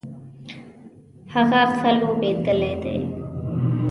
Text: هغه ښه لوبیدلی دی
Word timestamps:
هغه 1.33 1.61
ښه 1.77 1.89
لوبیدلی 1.99 2.73
دی 2.83 2.97